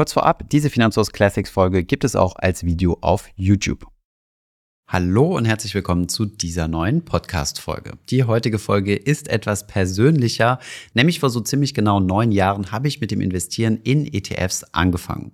[0.00, 3.86] Kurz vorab, diese Finanzhaus Classics Folge gibt es auch als Video auf YouTube.
[4.92, 7.92] Hallo und herzlich willkommen zu dieser neuen Podcast-Folge.
[8.08, 10.58] Die heutige Folge ist etwas persönlicher,
[10.94, 15.30] nämlich vor so ziemlich genau neun Jahren habe ich mit dem Investieren in ETFs angefangen.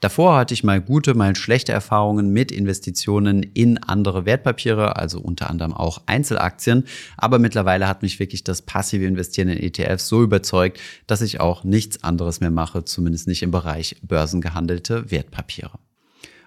[0.00, 5.48] Davor hatte ich mal gute, mal schlechte Erfahrungen mit Investitionen in andere Wertpapiere, also unter
[5.48, 6.84] anderem auch Einzelaktien,
[7.16, 11.64] aber mittlerweile hat mich wirklich das passive Investieren in ETFs so überzeugt, dass ich auch
[11.64, 15.78] nichts anderes mehr mache, zumindest nicht im Bereich börsengehandelte Wertpapiere.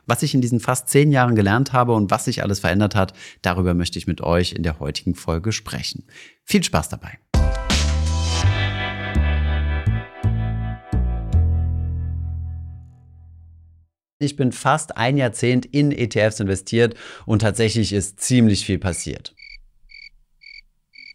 [0.06, 3.14] Was ich in diesen fast zehn Jahren gelernt habe und was sich alles verändert hat,
[3.42, 6.04] darüber möchte ich mit euch in der heutigen Folge sprechen.
[6.44, 7.20] Viel Spaß dabei!
[14.20, 19.36] Ich bin fast ein Jahrzehnt in ETFs investiert und tatsächlich ist ziemlich viel passiert.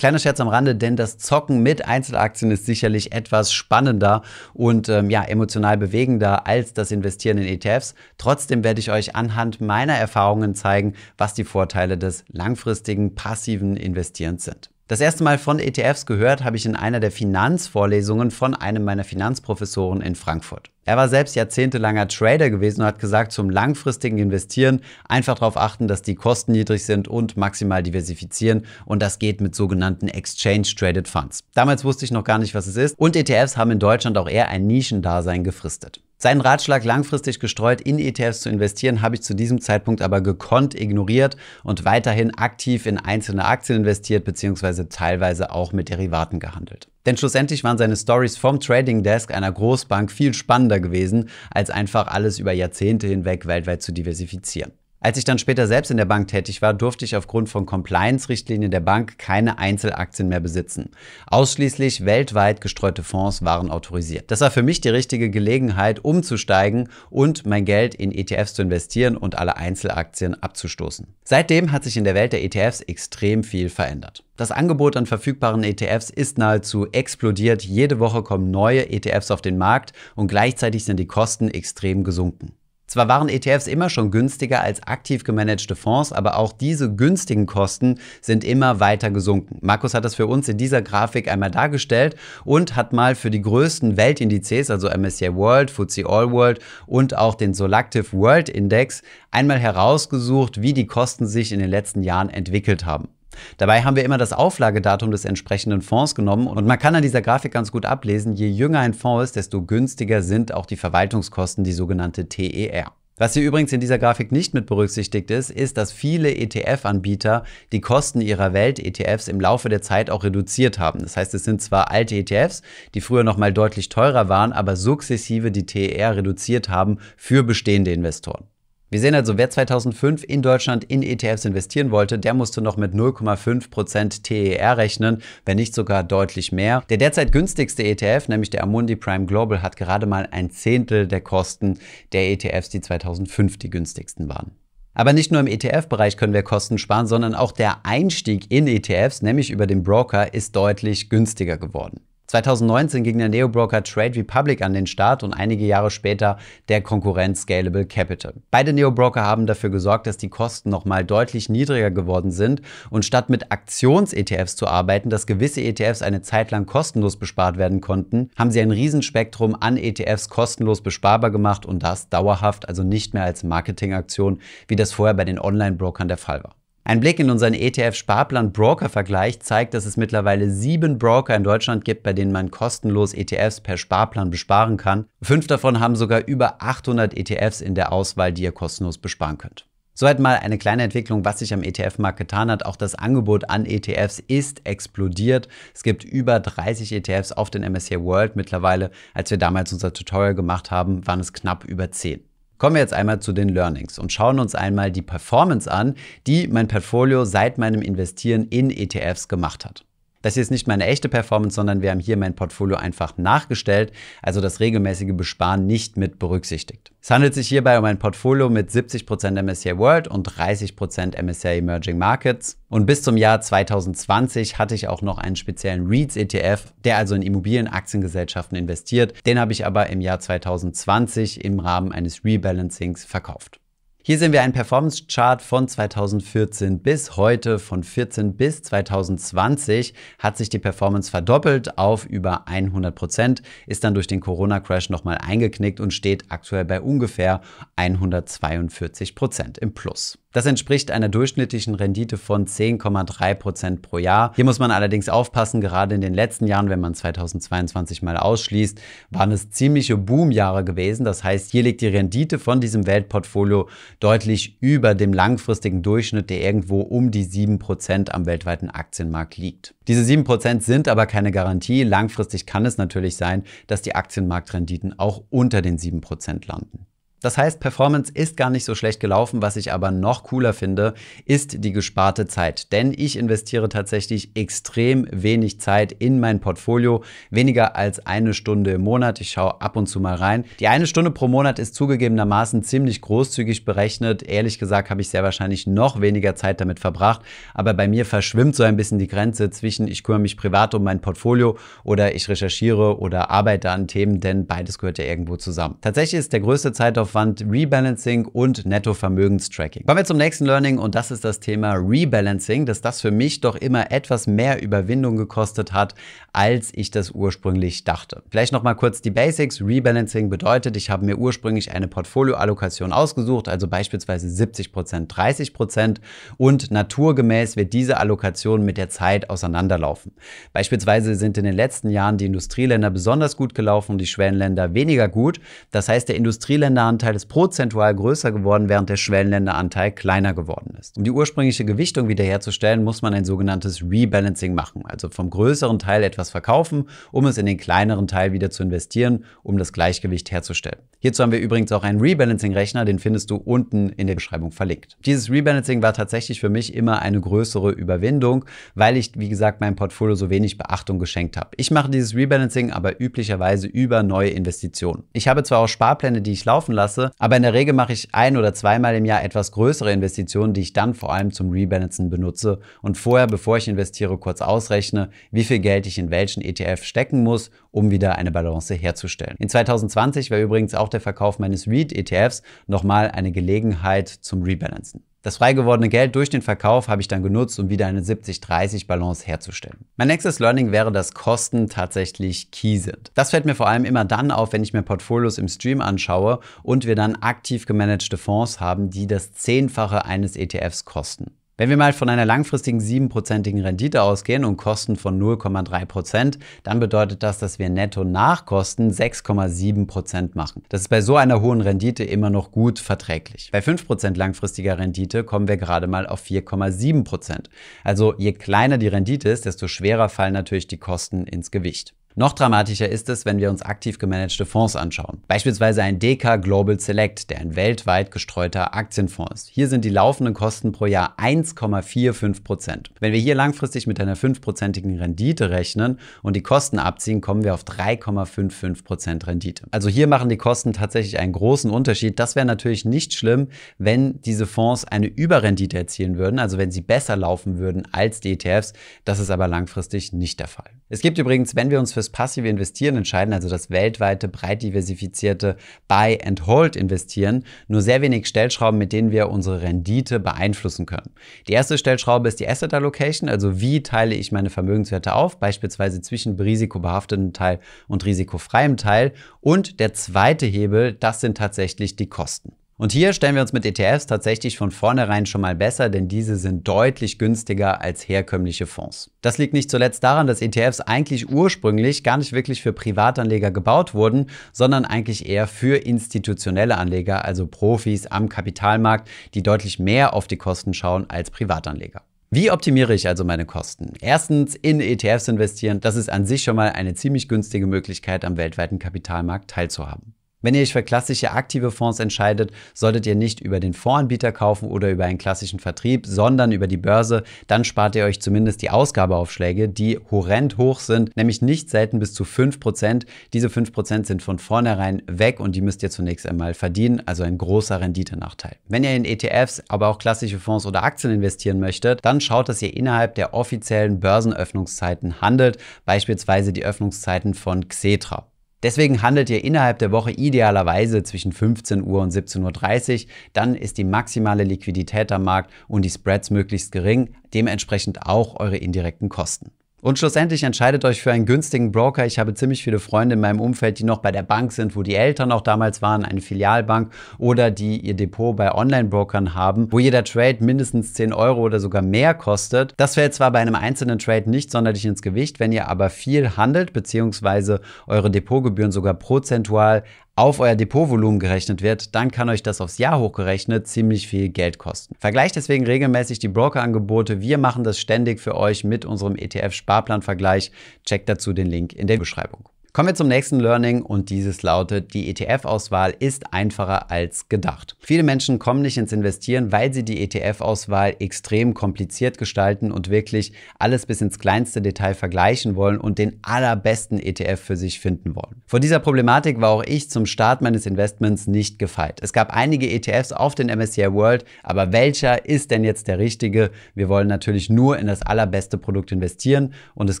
[0.02, 5.10] Kleiner Scherz am Rande, denn das Zocken mit Einzelaktien ist sicherlich etwas spannender und ähm,
[5.10, 7.94] ja, emotional bewegender als das Investieren in ETFs.
[8.18, 14.42] Trotzdem werde ich euch anhand meiner Erfahrungen zeigen, was die Vorteile des langfristigen passiven Investierens
[14.44, 14.71] sind.
[14.88, 19.04] Das erste Mal von ETFs gehört habe ich in einer der Finanzvorlesungen von einem meiner
[19.04, 20.70] Finanzprofessoren in Frankfurt.
[20.84, 25.86] Er war selbst jahrzehntelanger Trader gewesen und hat gesagt, zum langfristigen Investieren einfach darauf achten,
[25.86, 28.66] dass die Kosten niedrig sind und maximal diversifizieren.
[28.84, 31.44] Und das geht mit sogenannten Exchange Traded Funds.
[31.54, 32.98] Damals wusste ich noch gar nicht, was es ist.
[32.98, 36.00] Und ETFs haben in Deutschland auch eher ein Nischendasein gefristet.
[36.22, 40.72] Seinen Ratschlag, langfristig gestreut in ETFs zu investieren, habe ich zu diesem Zeitpunkt aber gekonnt
[40.72, 44.84] ignoriert und weiterhin aktiv in einzelne Aktien investiert bzw.
[44.84, 46.86] teilweise auch mit Derivaten gehandelt.
[47.06, 52.06] Denn schlussendlich waren seine Stories vom Trading Desk einer Großbank viel spannender gewesen, als einfach
[52.06, 54.70] alles über Jahrzehnte hinweg weltweit zu diversifizieren.
[55.04, 58.70] Als ich dann später selbst in der Bank tätig war, durfte ich aufgrund von Compliance-Richtlinien
[58.70, 60.90] der Bank keine Einzelaktien mehr besitzen.
[61.26, 64.30] Ausschließlich weltweit gestreute Fonds waren autorisiert.
[64.30, 69.16] Das war für mich die richtige Gelegenheit, umzusteigen und mein Geld in ETFs zu investieren
[69.16, 71.08] und alle Einzelaktien abzustoßen.
[71.24, 74.22] Seitdem hat sich in der Welt der ETFs extrem viel verändert.
[74.36, 77.64] Das Angebot an verfügbaren ETFs ist nahezu explodiert.
[77.64, 82.52] Jede Woche kommen neue ETFs auf den Markt und gleichzeitig sind die Kosten extrem gesunken.
[82.92, 87.98] Zwar waren ETFs immer schon günstiger als aktiv gemanagte Fonds, aber auch diese günstigen Kosten
[88.20, 89.56] sind immer weiter gesunken.
[89.62, 93.40] Markus hat das für uns in dieser Grafik einmal dargestellt und hat mal für die
[93.40, 99.58] größten Weltindizes, also MSCI World, FTSE All World und auch den Solactive World Index, einmal
[99.58, 103.08] herausgesucht, wie die Kosten sich in den letzten Jahren entwickelt haben.
[103.56, 107.22] Dabei haben wir immer das Auflagedatum des entsprechenden Fonds genommen und man kann an dieser
[107.22, 111.64] Grafik ganz gut ablesen, je jünger ein Fonds ist, desto günstiger sind auch die Verwaltungskosten,
[111.64, 112.92] die sogenannte TER.
[113.18, 117.80] Was hier übrigens in dieser Grafik nicht mit berücksichtigt ist, ist, dass viele ETF-Anbieter die
[117.80, 121.00] Kosten ihrer Welt-ETFs im Laufe der Zeit auch reduziert haben.
[121.00, 122.62] Das heißt, es sind zwar alte ETFs,
[122.94, 127.92] die früher noch mal deutlich teurer waren, aber sukzessive die TER reduziert haben für bestehende
[127.92, 128.48] Investoren.
[128.92, 132.92] Wir sehen also, wer 2005 in Deutschland in ETFs investieren wollte, der musste noch mit
[132.92, 136.84] 0,5% TER rechnen, wenn nicht sogar deutlich mehr.
[136.90, 141.22] Der derzeit günstigste ETF, nämlich der Amundi Prime Global, hat gerade mal ein Zehntel der
[141.22, 141.78] Kosten
[142.12, 144.50] der ETFs, die 2005 die günstigsten waren.
[144.92, 149.22] Aber nicht nur im ETF-Bereich können wir Kosten sparen, sondern auch der Einstieg in ETFs,
[149.22, 152.02] nämlich über den Broker, ist deutlich günstiger geworden.
[152.32, 156.38] 2019 ging der Neobroker Trade Republic an den Start und einige Jahre später
[156.70, 158.32] der Konkurrent Scalable Capital.
[158.50, 163.28] Beide Neobroker haben dafür gesorgt, dass die Kosten nochmal deutlich niedriger geworden sind und statt
[163.28, 168.50] mit Aktions-ETFs zu arbeiten, dass gewisse ETFs eine Zeit lang kostenlos bespart werden konnten, haben
[168.50, 173.44] sie ein Riesenspektrum an ETFs kostenlos besparbar gemacht und das dauerhaft, also nicht mehr als
[173.44, 176.61] Marketingaktion, wie das vorher bei den Online-Brokern der Fall war.
[176.84, 182.12] Ein Blick in unseren ETF-Sparplan-Broker-Vergleich zeigt, dass es mittlerweile sieben Broker in Deutschland gibt, bei
[182.12, 185.06] denen man kostenlos ETFs per Sparplan besparen kann.
[185.22, 189.68] Fünf davon haben sogar über 800 ETFs in der Auswahl, die ihr kostenlos besparen könnt.
[189.94, 192.66] Soweit mal eine kleine Entwicklung, was sich am ETF-Markt getan hat.
[192.66, 195.46] Auch das Angebot an ETFs ist explodiert.
[195.74, 198.90] Es gibt über 30 ETFs auf den MSCI World mittlerweile.
[199.14, 202.24] Als wir damals unser Tutorial gemacht haben, waren es knapp über 10.
[202.62, 205.96] Kommen wir jetzt einmal zu den Learnings und schauen uns einmal die Performance an,
[206.28, 209.84] die mein Portfolio seit meinem Investieren in ETFs gemacht hat.
[210.22, 213.92] Das hier ist nicht meine echte Performance, sondern wir haben hier mein Portfolio einfach nachgestellt,
[214.22, 216.92] also das regelmäßige Besparen nicht mit berücksichtigt.
[217.00, 221.98] Es handelt sich hierbei um ein Portfolio mit 70% MSCI World und 30% MSCI Emerging
[221.98, 222.58] Markets.
[222.68, 227.16] Und bis zum Jahr 2020 hatte ich auch noch einen speziellen REITs ETF, der also
[227.16, 229.14] in Immobilienaktiengesellschaften investiert.
[229.26, 233.61] Den habe ich aber im Jahr 2020 im Rahmen eines Rebalancings verkauft.
[234.04, 237.60] Hier sehen wir einen Performance-Chart von 2014 bis heute.
[237.60, 243.94] Von 14 bis 2020 hat sich die Performance verdoppelt auf über 100 Prozent, ist dann
[243.94, 247.42] durch den Corona-Crash nochmal eingeknickt und steht aktuell bei ungefähr
[247.76, 250.18] 142 Prozent im Plus.
[250.32, 254.32] Das entspricht einer durchschnittlichen Rendite von 10,3 Prozent pro Jahr.
[254.34, 258.80] Hier muss man allerdings aufpassen, gerade in den letzten Jahren, wenn man 2022 mal ausschließt,
[259.10, 261.04] waren es ziemliche Boomjahre gewesen.
[261.04, 263.68] Das heißt, hier liegt die Rendite von diesem Weltportfolio
[264.00, 269.74] deutlich über dem langfristigen Durchschnitt, der irgendwo um die 7 Prozent am weltweiten Aktienmarkt liegt.
[269.86, 271.82] Diese 7 Prozent sind aber keine Garantie.
[271.82, 276.86] Langfristig kann es natürlich sein, dass die Aktienmarktrenditen auch unter den 7 Prozent landen.
[277.22, 279.42] Das heißt, Performance ist gar nicht so schlecht gelaufen.
[279.42, 282.72] Was ich aber noch cooler finde, ist die gesparte Zeit.
[282.72, 287.04] Denn ich investiere tatsächlich extrem wenig Zeit in mein Portfolio.
[287.30, 289.20] Weniger als eine Stunde im Monat.
[289.20, 290.44] Ich schaue ab und zu mal rein.
[290.58, 294.24] Die eine Stunde pro Monat ist zugegebenermaßen ziemlich großzügig berechnet.
[294.24, 297.20] Ehrlich gesagt habe ich sehr wahrscheinlich noch weniger Zeit damit verbracht.
[297.54, 300.82] Aber bei mir verschwimmt so ein bisschen die Grenze zwischen ich kümmere mich privat um
[300.82, 305.76] mein Portfolio oder ich recherchiere oder arbeite an Themen, denn beides gehört ja irgendwo zusammen.
[305.80, 309.84] Tatsächlich ist der größte Zeitaufwand Zeitaufwand, Rebalancing und Nettovermögenstracking.
[309.86, 313.40] Kommen wir zum nächsten Learning und das ist das Thema Rebalancing, dass das für mich
[313.40, 315.94] doch immer etwas mehr Überwindung gekostet hat,
[316.32, 318.22] als ich das ursprünglich dachte.
[318.30, 319.60] Vielleicht noch mal kurz die Basics.
[319.60, 325.96] Rebalancing bedeutet, ich habe mir ursprünglich eine Portfolioallokation ausgesucht, also beispielsweise 70%, 30%
[326.38, 330.12] und naturgemäß wird diese Allokation mit der Zeit auseinanderlaufen.
[330.52, 335.08] Beispielsweise sind in den letzten Jahren die Industrieländer besonders gut gelaufen und die Schwellenländer weniger
[335.08, 335.40] gut.
[335.70, 340.96] Das heißt, der Industrieländeranteil Anteil ist prozentual größer geworden, während der Schwellenländeranteil kleiner geworden ist.
[340.96, 346.04] Um die ursprüngliche Gewichtung wiederherzustellen, muss man ein sogenanntes Rebalancing machen, also vom größeren Teil
[346.04, 350.78] etwas verkaufen, um es in den kleineren Teil wieder zu investieren, um das Gleichgewicht herzustellen.
[351.00, 354.96] Hierzu haben wir übrigens auch einen Rebalancing-Rechner, den findest du unten in der Beschreibung verlinkt.
[355.04, 358.44] Dieses Rebalancing war tatsächlich für mich immer eine größere Überwindung,
[358.76, 361.50] weil ich, wie gesagt, meinem Portfolio so wenig Beachtung geschenkt habe.
[361.56, 365.02] Ich mache dieses Rebalancing aber üblicherweise über neue Investitionen.
[365.12, 367.12] Ich habe zwar auch Sparpläne, die ich laufen lasse, lasse.
[367.18, 370.60] Aber in der Regel mache ich ein oder zweimal im Jahr etwas größere Investitionen, die
[370.60, 375.44] ich dann vor allem zum Rebalancen benutze und vorher, bevor ich investiere, kurz ausrechne, wie
[375.44, 379.36] viel Geld ich in welchen ETF stecken muss, um wieder eine Balance herzustellen.
[379.38, 385.02] In 2020 war übrigens auch der Verkauf meines REIT-ETFs nochmal eine Gelegenheit zum Rebalancen.
[385.22, 389.24] Das frei gewordene Geld durch den Verkauf habe ich dann genutzt, um wieder eine 70-30-Balance
[389.24, 389.84] herzustellen.
[389.96, 393.12] Mein nächstes Learning wäre, dass Kosten tatsächlich key sind.
[393.14, 396.40] Das fällt mir vor allem immer dann auf, wenn ich mir Portfolios im Stream anschaue
[396.64, 401.30] und wir dann aktiv gemanagte Fonds haben, die das Zehnfache eines ETFs kosten.
[401.62, 406.80] Wenn wir mal von einer langfristigen siebenprozentigen Rendite ausgehen und Kosten von 0,3 Prozent, dann
[406.80, 410.64] bedeutet das, dass wir netto nach Kosten 6,7 Prozent machen.
[410.70, 413.50] Das ist bei so einer hohen Rendite immer noch gut verträglich.
[413.52, 417.48] Bei 5 Prozent langfristiger Rendite kommen wir gerade mal auf 4,7 Prozent.
[417.84, 421.94] Also je kleiner die Rendite ist, desto schwerer fallen natürlich die Kosten ins Gewicht.
[422.14, 425.22] Noch dramatischer ist es, wenn wir uns aktiv gemanagte Fonds anschauen.
[425.28, 429.48] Beispielsweise ein DK Global Select, der ein weltweit gestreuter Aktienfonds ist.
[429.48, 432.90] Hier sind die laufenden Kosten pro Jahr 1,45 Prozent.
[433.00, 437.54] Wenn wir hier langfristig mit einer 5-prozentigen Rendite rechnen und die Kosten abziehen, kommen wir
[437.54, 439.64] auf 3,55 Prozent Rendite.
[439.70, 442.18] Also hier machen die Kosten tatsächlich einen großen Unterschied.
[442.18, 443.48] Das wäre natürlich nicht schlimm,
[443.78, 448.32] wenn diese Fonds eine Überrendite erzielen würden, also wenn sie besser laufen würden als die
[448.32, 448.74] ETFs.
[449.06, 450.70] Das ist aber langfristig nicht der Fall.
[450.92, 455.56] Es gibt übrigens, wenn wir uns fürs passive Investieren entscheiden, also das weltweite, breit diversifizierte
[455.88, 461.14] Buy and Hold investieren, nur sehr wenig Stellschrauben, mit denen wir unsere Rendite beeinflussen können.
[461.48, 466.02] Die erste Stellschraube ist die Asset Allocation, also wie teile ich meine Vermögenswerte auf, beispielsweise
[466.02, 469.14] zwischen risikobehaftetem Teil und risikofreiem Teil.
[469.40, 472.52] Und der zweite Hebel, das sind tatsächlich die Kosten.
[472.82, 476.34] Und hier stellen wir uns mit ETFs tatsächlich von vornherein schon mal besser, denn diese
[476.34, 479.12] sind deutlich günstiger als herkömmliche Fonds.
[479.20, 483.94] Das liegt nicht zuletzt daran, dass ETFs eigentlich ursprünglich gar nicht wirklich für Privatanleger gebaut
[483.94, 490.26] wurden, sondern eigentlich eher für institutionelle Anleger, also Profis am Kapitalmarkt, die deutlich mehr auf
[490.26, 492.02] die Kosten schauen als Privatanleger.
[492.30, 493.92] Wie optimiere ich also meine Kosten?
[494.00, 495.78] Erstens in ETFs investieren.
[495.78, 500.16] Das ist an sich schon mal eine ziemlich günstige Möglichkeit, am weltweiten Kapitalmarkt teilzuhaben.
[500.42, 504.68] Wenn ihr euch für klassische aktive Fonds entscheidet, solltet ihr nicht über den Fondsanbieter kaufen
[504.68, 507.22] oder über einen klassischen Vertrieb, sondern über die Börse.
[507.46, 512.12] Dann spart ihr euch zumindest die Ausgabeaufschläge, die horrend hoch sind, nämlich nicht selten bis
[512.12, 513.04] zu 5%.
[513.32, 517.38] Diese 5% sind von vornherein weg und die müsst ihr zunächst einmal verdienen, also ein
[517.38, 518.56] großer Renditenachteil.
[518.68, 522.62] Wenn ihr in ETFs, aber auch klassische Fonds oder Aktien investieren möchtet, dann schaut, dass
[522.62, 528.26] ihr innerhalb der offiziellen Börsenöffnungszeiten handelt, beispielsweise die Öffnungszeiten von Xetra.
[528.62, 533.10] Deswegen handelt ihr innerhalb der Woche idealerweise zwischen 15 Uhr und 17.30 Uhr.
[533.32, 538.56] Dann ist die maximale Liquidität am Markt und die Spreads möglichst gering, dementsprechend auch eure
[538.56, 539.50] indirekten Kosten.
[539.84, 542.06] Und schlussendlich entscheidet euch für einen günstigen Broker.
[542.06, 544.84] Ich habe ziemlich viele Freunde in meinem Umfeld, die noch bei der Bank sind, wo
[544.84, 549.80] die Eltern auch damals waren, eine Filialbank oder die ihr Depot bei Online-Brokern haben, wo
[549.80, 552.74] jeder Trade mindestens 10 Euro oder sogar mehr kostet.
[552.76, 556.36] Das fällt zwar bei einem einzelnen Trade nicht sonderlich ins Gewicht, wenn ihr aber viel
[556.36, 559.82] handelt, beziehungsweise eure Depotgebühren sogar prozentual
[560.14, 564.58] auf euer Depotvolumen gerechnet wird, dann kann euch das aufs Jahr hochgerechnet ziemlich viel Geld
[564.58, 564.94] kosten.
[564.98, 567.20] Vergleicht deswegen regelmäßig die Brokerangebote.
[567.20, 570.52] Wir machen das ständig für euch mit unserem ETF-Sparplan-Vergleich.
[570.84, 572.48] Checkt dazu den Link in der Beschreibung.
[572.74, 577.76] Kommen wir zum nächsten Learning und dieses lautet, die ETF-Auswahl ist einfacher als gedacht.
[577.80, 583.34] Viele Menschen kommen nicht ins Investieren, weil sie die ETF-Auswahl extrem kompliziert gestalten und wirklich
[583.58, 588.40] alles bis ins kleinste Detail vergleichen wollen und den allerbesten ETF für sich finden wollen.
[588.46, 592.00] Vor dieser Problematik war auch ich zum Start meines Investments nicht gefeit.
[592.00, 596.50] Es gab einige ETFs auf den MSCI World, aber welcher ist denn jetzt der richtige?
[596.74, 600.00] Wir wollen natürlich nur in das allerbeste Produkt investieren und es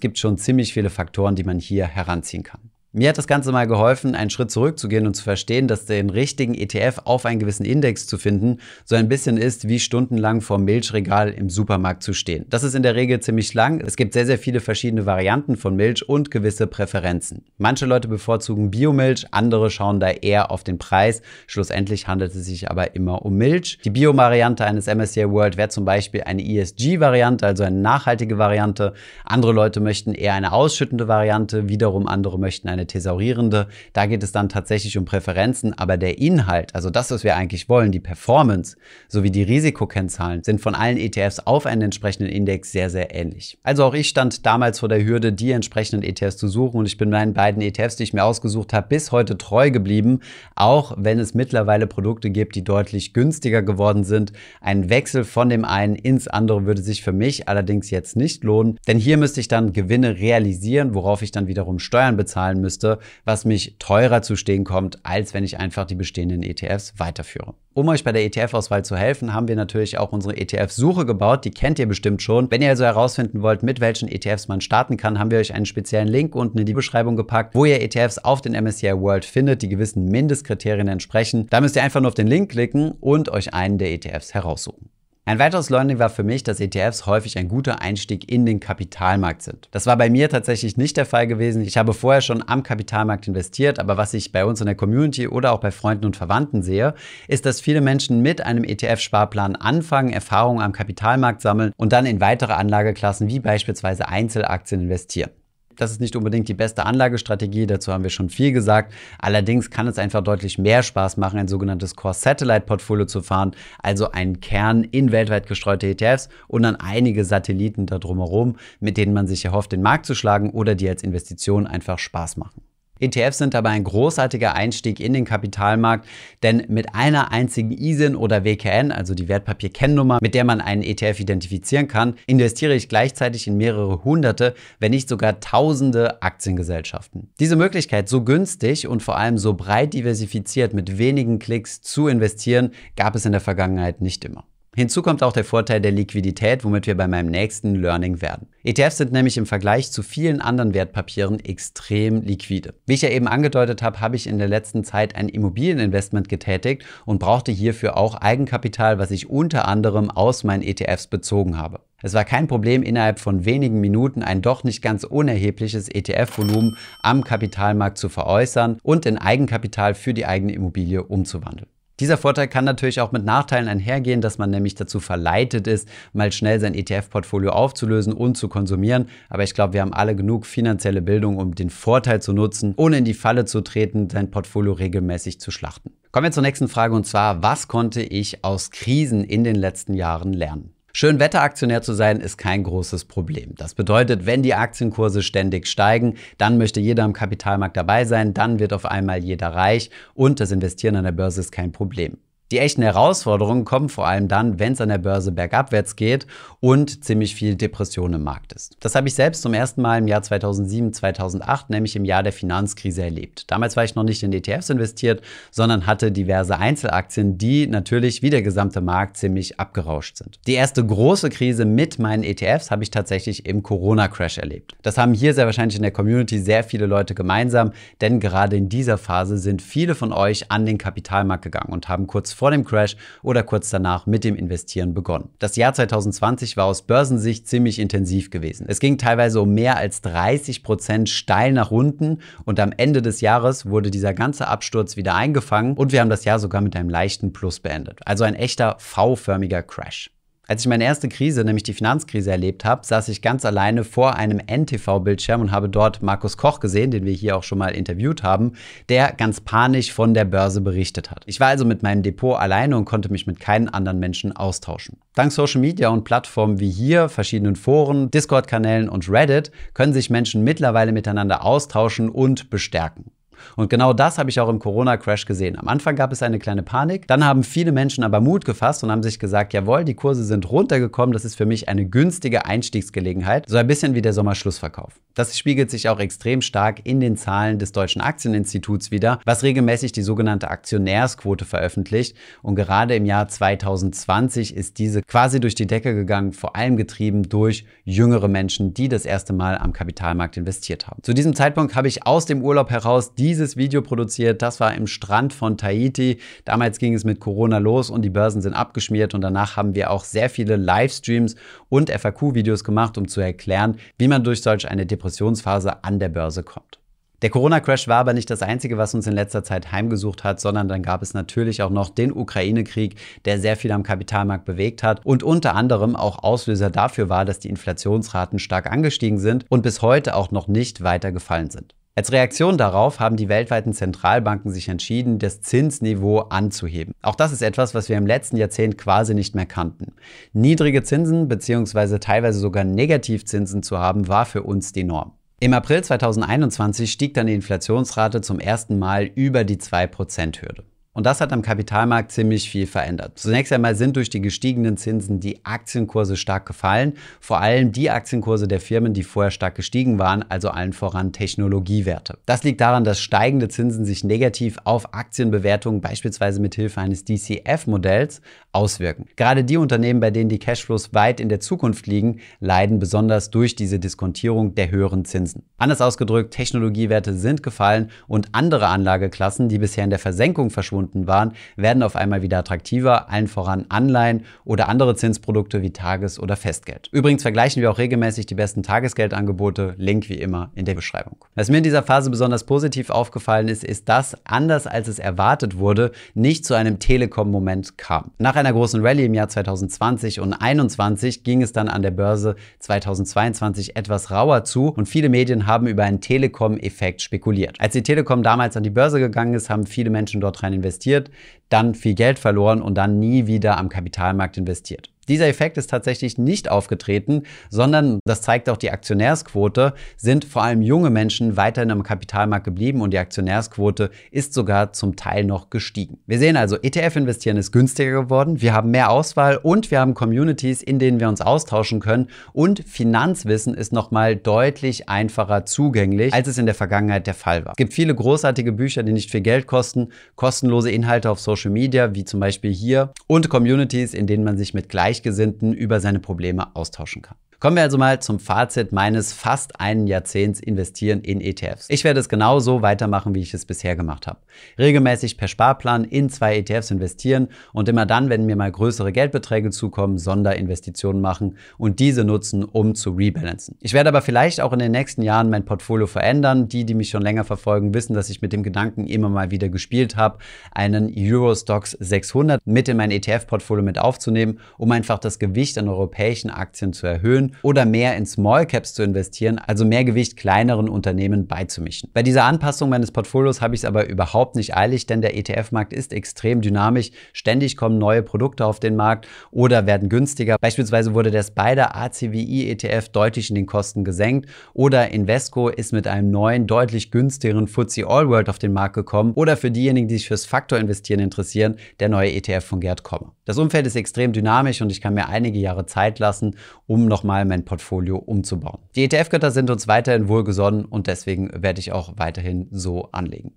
[0.00, 2.61] gibt schon ziemlich viele Faktoren, die man hier heranziehen kann.
[2.94, 6.52] Mir hat das Ganze mal geholfen, einen Schritt zurückzugehen und zu verstehen, dass den richtigen
[6.52, 11.30] ETF auf einen gewissen Index zu finden, so ein bisschen ist, wie stundenlang vor Milchregal
[11.30, 12.44] im Supermarkt zu stehen.
[12.50, 13.80] Das ist in der Regel ziemlich lang.
[13.80, 17.46] Es gibt sehr, sehr viele verschiedene Varianten von Milch und gewisse Präferenzen.
[17.56, 21.22] Manche Leute bevorzugen Biomilch, andere schauen da eher auf den Preis.
[21.46, 23.78] Schlussendlich handelt es sich aber immer um Milch.
[23.86, 28.92] Die Bio-Variante eines MSCI World wäre zum Beispiel eine ESG-Variante, also eine nachhaltige Variante.
[29.24, 33.68] Andere Leute möchten eher eine ausschüttende Variante, wiederum andere möchten eine eine thesaurierende.
[33.92, 37.68] Da geht es dann tatsächlich um Präferenzen, aber der Inhalt, also das, was wir eigentlich
[37.68, 38.76] wollen, die Performance
[39.08, 43.58] sowie die Risikokennzahlen, sind von allen ETFs auf einen entsprechenden Index sehr, sehr ähnlich.
[43.62, 46.98] Also auch ich stand damals vor der Hürde, die entsprechenden ETFs zu suchen und ich
[46.98, 50.20] bin meinen beiden ETFs, die ich mir ausgesucht habe, bis heute treu geblieben,
[50.56, 54.32] auch wenn es mittlerweile Produkte gibt, die deutlich günstiger geworden sind.
[54.60, 58.78] Ein Wechsel von dem einen ins andere würde sich für mich allerdings jetzt nicht lohnen,
[58.86, 62.98] denn hier müsste ich dann Gewinne realisieren, worauf ich dann wiederum Steuern bezahlen müsste müsste,
[63.24, 67.54] was mich teurer zu stehen kommt, als wenn ich einfach die bestehenden ETFs weiterführe.
[67.74, 71.44] Um euch bei der ETF-Auswahl zu helfen, haben wir natürlich auch unsere ETF-Suche gebaut.
[71.44, 72.50] Die kennt ihr bestimmt schon.
[72.50, 75.66] Wenn ihr also herausfinden wollt, mit welchen ETFs man starten kann, haben wir euch einen
[75.66, 79.62] speziellen Link unten in die Beschreibung gepackt, wo ihr ETFs auf den MSCI World findet,
[79.62, 81.46] die gewissen Mindestkriterien entsprechen.
[81.50, 84.90] Da müsst ihr einfach nur auf den Link klicken und euch einen der ETFs heraussuchen.
[85.24, 89.42] Ein weiteres Learning war für mich, dass ETFs häufig ein guter Einstieg in den Kapitalmarkt
[89.42, 89.68] sind.
[89.70, 91.62] Das war bei mir tatsächlich nicht der Fall gewesen.
[91.62, 95.28] Ich habe vorher schon am Kapitalmarkt investiert, aber was ich bei uns in der Community
[95.28, 96.94] oder auch bei Freunden und Verwandten sehe,
[97.28, 102.20] ist, dass viele Menschen mit einem ETF-Sparplan anfangen, Erfahrungen am Kapitalmarkt sammeln und dann in
[102.20, 105.30] weitere Anlageklassen wie beispielsweise Einzelaktien investieren.
[105.76, 108.92] Das ist nicht unbedingt die beste Anlagestrategie, dazu haben wir schon viel gesagt.
[109.18, 113.52] Allerdings kann es einfach deutlich mehr Spaß machen, ein sogenanntes Core-Satellite-Portfolio zu fahren,
[113.82, 119.14] also einen Kern in weltweit gestreute ETFs und dann einige Satelliten da drumherum, mit denen
[119.14, 122.62] man sich erhofft, den Markt zu schlagen oder die als Investition einfach Spaß machen.
[123.02, 126.06] ETFs sind aber ein großartiger Einstieg in den Kapitalmarkt,
[126.42, 131.20] denn mit einer einzigen ISIN oder WKN, also die Wertpapierkennnummer, mit der man einen ETF
[131.20, 137.30] identifizieren kann, investiere ich gleichzeitig in mehrere hunderte, wenn nicht sogar tausende Aktiengesellschaften.
[137.40, 142.70] Diese Möglichkeit, so günstig und vor allem so breit diversifiziert mit wenigen Klicks zu investieren,
[142.96, 144.44] gab es in der Vergangenheit nicht immer.
[144.74, 148.48] Hinzu kommt auch der Vorteil der Liquidität, womit wir bei meinem nächsten Learning werden.
[148.64, 152.72] ETFs sind nämlich im Vergleich zu vielen anderen Wertpapieren extrem liquide.
[152.86, 156.86] Wie ich ja eben angedeutet habe, habe ich in der letzten Zeit ein Immobilieninvestment getätigt
[157.04, 161.80] und brauchte hierfür auch Eigenkapital, was ich unter anderem aus meinen ETFs bezogen habe.
[162.00, 167.24] Es war kein Problem, innerhalb von wenigen Minuten ein doch nicht ganz unerhebliches ETF-Volumen am
[167.24, 171.68] Kapitalmarkt zu veräußern und in Eigenkapital für die eigene Immobilie umzuwandeln.
[172.02, 176.32] Dieser Vorteil kann natürlich auch mit Nachteilen einhergehen, dass man nämlich dazu verleitet ist, mal
[176.32, 179.06] schnell sein ETF-Portfolio aufzulösen und zu konsumieren.
[179.28, 182.98] Aber ich glaube, wir haben alle genug finanzielle Bildung, um den Vorteil zu nutzen, ohne
[182.98, 185.92] in die Falle zu treten, sein Portfolio regelmäßig zu schlachten.
[186.10, 189.94] Kommen wir zur nächsten Frage und zwar, was konnte ich aus Krisen in den letzten
[189.94, 190.74] Jahren lernen?
[190.92, 193.54] Schönwetteraktionär zu sein ist kein großes Problem.
[193.56, 198.58] Das bedeutet, wenn die Aktienkurse ständig steigen, dann möchte jeder am Kapitalmarkt dabei sein, dann
[198.58, 202.18] wird auf einmal jeder reich und das Investieren an der Börse ist kein Problem.
[202.52, 206.26] Die echten Herausforderungen kommen vor allem dann, wenn es an der Börse bergabwärts geht
[206.60, 208.76] und ziemlich viel Depression im Markt ist.
[208.80, 212.34] Das habe ich selbst zum ersten Mal im Jahr 2007, 2008, nämlich im Jahr der
[212.34, 213.50] Finanzkrise erlebt.
[213.50, 218.28] Damals war ich noch nicht in ETFs investiert, sondern hatte diverse Einzelaktien, die natürlich wie
[218.28, 220.38] der gesamte Markt ziemlich abgerauscht sind.
[220.46, 224.74] Die erste große Krise mit meinen ETFs habe ich tatsächlich im Corona-Crash erlebt.
[224.82, 228.68] Das haben hier sehr wahrscheinlich in der Community sehr viele Leute gemeinsam, denn gerade in
[228.68, 232.64] dieser Phase sind viele von euch an den Kapitalmarkt gegangen und haben kurz vor dem
[232.64, 235.28] Crash oder kurz danach mit dem Investieren begonnen.
[235.38, 238.66] Das Jahr 2020 war aus Börsensicht ziemlich intensiv gewesen.
[238.68, 243.20] Es ging teilweise um mehr als 30 Prozent steil nach unten und am Ende des
[243.20, 246.90] Jahres wurde dieser ganze Absturz wieder eingefangen und wir haben das Jahr sogar mit einem
[246.90, 248.00] leichten Plus beendet.
[248.06, 250.10] Also ein echter V-förmiger Crash.
[250.52, 254.16] Als ich meine erste Krise, nämlich die Finanzkrise, erlebt habe, saß ich ganz alleine vor
[254.16, 258.22] einem NTV-Bildschirm und habe dort Markus Koch gesehen, den wir hier auch schon mal interviewt
[258.22, 258.52] haben,
[258.90, 261.22] der ganz panisch von der Börse berichtet hat.
[261.24, 264.98] Ich war also mit meinem Depot alleine und konnte mich mit keinen anderen Menschen austauschen.
[265.14, 270.44] Dank Social Media und Plattformen wie hier, verschiedenen Foren, Discord-Kanälen und Reddit können sich Menschen
[270.44, 273.10] mittlerweile miteinander austauschen und bestärken.
[273.56, 275.58] Und genau das habe ich auch im Corona-Crash gesehen.
[275.58, 278.90] Am Anfang gab es eine kleine Panik, dann haben viele Menschen aber Mut gefasst und
[278.90, 283.48] haben sich gesagt, jawohl, die Kurse sind runtergekommen, das ist für mich eine günstige Einstiegsgelegenheit,
[283.48, 284.92] so ein bisschen wie der Sommerschlussverkauf.
[285.14, 289.92] Das spiegelt sich auch extrem stark in den Zahlen des Deutschen Aktieninstituts wieder, was regelmäßig
[289.92, 292.16] die sogenannte Aktionärsquote veröffentlicht.
[292.40, 297.28] Und gerade im Jahr 2020 ist diese quasi durch die Decke gegangen, vor allem getrieben
[297.28, 301.02] durch jüngere Menschen, die das erste Mal am Kapitalmarkt investiert haben.
[301.02, 304.42] Zu diesem Zeitpunkt habe ich aus dem Urlaub heraus dieses Video produziert.
[304.42, 306.18] Das war im Strand von Tahiti.
[306.44, 309.90] Damals ging es mit Corona los und die Börsen sind abgeschmiert und danach haben wir
[309.90, 311.36] auch sehr viele Livestreams
[311.68, 316.08] und FAQ-Videos gemacht, um zu erklären, wie man durch solch eine Depression Depressionsphase an der
[316.08, 316.78] Börse kommt.
[317.22, 320.66] Der Corona-Crash war aber nicht das Einzige, was uns in letzter Zeit heimgesucht hat, sondern
[320.66, 325.06] dann gab es natürlich auch noch den Ukraine-Krieg, der sehr viel am Kapitalmarkt bewegt hat
[325.06, 329.82] und unter anderem auch Auslöser dafür war, dass die Inflationsraten stark angestiegen sind und bis
[329.82, 331.74] heute auch noch nicht weiter gefallen sind.
[331.94, 336.94] Als Reaktion darauf haben die weltweiten Zentralbanken sich entschieden, das Zinsniveau anzuheben.
[337.02, 339.92] Auch das ist etwas, was wir im letzten Jahrzehnt quasi nicht mehr kannten.
[340.32, 341.98] Niedrige Zinsen bzw.
[341.98, 345.12] teilweise sogar Negativzinsen zu haben, war für uns die Norm.
[345.38, 350.64] Im April 2021 stieg dann die Inflationsrate zum ersten Mal über die 2%-Hürde.
[350.94, 353.12] Und das hat am Kapitalmarkt ziemlich viel verändert.
[353.18, 358.46] Zunächst einmal sind durch die gestiegenen Zinsen die Aktienkurse stark gefallen, vor allem die Aktienkurse
[358.46, 362.18] der Firmen, die vorher stark gestiegen waren, also allen voran Technologiewerte.
[362.26, 368.20] Das liegt daran, dass steigende Zinsen sich negativ auf Aktienbewertungen beispielsweise mit Hilfe eines DCF-Modells
[368.52, 369.06] auswirken.
[369.16, 373.56] Gerade die Unternehmen, bei denen die Cashflows weit in der Zukunft liegen, leiden besonders durch
[373.56, 375.44] diese Diskontierung der höheren Zinsen.
[375.56, 381.06] Anders ausgedrückt, Technologiewerte sind gefallen und andere Anlageklassen, die bisher in der Versenkung verschwunden verschwunden
[381.06, 386.36] waren, werden auf einmal wieder attraktiver, allen voran Anleihen oder andere Zinsprodukte wie Tages- oder
[386.36, 386.88] Festgeld.
[386.92, 391.16] Übrigens vergleichen wir auch regelmäßig die besten Tagesgeldangebote, Link wie immer in der Beschreibung.
[391.34, 395.58] Was mir in dieser Phase besonders positiv aufgefallen ist, ist, dass, anders als es erwartet
[395.58, 398.10] wurde, nicht zu einem Telekom-Moment kam.
[398.18, 402.36] Nach einer großen Rallye im Jahr 2020 und 2021 ging es dann an der Börse
[402.60, 407.56] 2022 etwas rauer zu und viele Medien haben über einen Telekom-Effekt spekuliert.
[407.60, 410.71] Als die Telekom damals an die Börse gegangen ist, haben viele Menschen dort rein investiert
[410.72, 411.10] investiert,
[411.48, 414.91] dann viel Geld verloren und dann nie wieder am Kapitalmarkt investiert.
[415.08, 420.62] Dieser Effekt ist tatsächlich nicht aufgetreten, sondern, das zeigt auch die Aktionärsquote, sind vor allem
[420.62, 425.98] junge Menschen weiterhin am Kapitalmarkt geblieben und die Aktionärsquote ist sogar zum Teil noch gestiegen.
[426.06, 430.62] Wir sehen also, ETF-Investieren ist günstiger geworden, wir haben mehr Auswahl und wir haben Communities,
[430.62, 436.38] in denen wir uns austauschen können und Finanzwissen ist nochmal deutlich einfacher zugänglich, als es
[436.38, 437.54] in der Vergangenheit der Fall war.
[437.54, 441.92] Es gibt viele großartige Bücher, die nicht viel Geld kosten, kostenlose Inhalte auf Social Media,
[441.96, 446.00] wie zum Beispiel hier und Communities, in denen man sich mit gleichen Gleichgesinnten über seine
[446.00, 447.16] Probleme austauschen kann.
[447.42, 451.66] Kommen wir also mal zum Fazit meines fast einen Jahrzehnts Investieren in ETFs.
[451.70, 454.20] Ich werde es genau so weitermachen, wie ich es bisher gemacht habe.
[454.60, 459.50] Regelmäßig per Sparplan in zwei ETFs investieren und immer dann, wenn mir mal größere Geldbeträge
[459.50, 463.56] zukommen, Sonderinvestitionen machen und diese nutzen, um zu rebalancen.
[463.60, 466.46] Ich werde aber vielleicht auch in den nächsten Jahren mein Portfolio verändern.
[466.46, 469.48] Die, die mich schon länger verfolgen, wissen, dass ich mit dem Gedanken immer mal wieder
[469.48, 470.18] gespielt habe,
[470.52, 476.30] einen Eurostox 600 mit in mein ETF-Portfolio mit aufzunehmen, um einfach das Gewicht an europäischen
[476.30, 481.26] Aktien zu erhöhen oder mehr in Small Caps zu investieren, also mehr Gewicht kleineren Unternehmen
[481.26, 481.90] beizumischen.
[481.92, 485.72] Bei dieser Anpassung meines Portfolios habe ich es aber überhaupt nicht eilig, denn der ETF-Markt
[485.72, 486.90] ist extrem dynamisch.
[487.12, 490.36] Ständig kommen neue Produkte auf den Markt oder werden günstiger.
[490.40, 495.86] Beispielsweise wurde der Spider ACWI ETF deutlich in den Kosten gesenkt oder Invesco ist mit
[495.86, 499.98] einem neuen, deutlich günstigeren FTSE All World auf den Markt gekommen oder für diejenigen, die
[499.98, 503.14] sich fürs Faktor investieren interessieren, der neue ETF von Gerd Kommer.
[503.24, 507.21] Das Umfeld ist extrem dynamisch und ich kann mir einige Jahre Zeit lassen, um nochmal
[507.24, 508.58] mein Portfolio umzubauen.
[508.74, 513.32] Die ETF-Götter sind uns weiterhin wohlgesonnen und deswegen werde ich auch weiterhin so anlegen.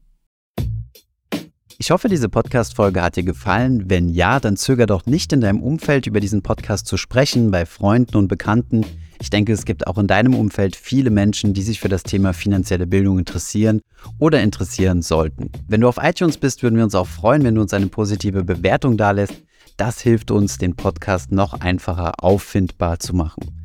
[1.78, 3.90] Ich hoffe, diese Podcast-Folge hat dir gefallen.
[3.90, 7.66] Wenn ja, dann zöger doch nicht in deinem Umfeld über diesen Podcast zu sprechen, bei
[7.66, 8.86] Freunden und Bekannten.
[9.20, 12.32] Ich denke, es gibt auch in deinem Umfeld viele Menschen, die sich für das Thema
[12.32, 13.82] finanzielle Bildung interessieren
[14.20, 15.52] oder interessieren sollten.
[15.68, 18.46] Wenn du auf iTunes bist, würden wir uns auch freuen, wenn du uns eine positive
[18.46, 19.44] Bewertung dalässt.
[19.76, 23.65] Das hilft uns, den Podcast noch einfacher auffindbar zu machen.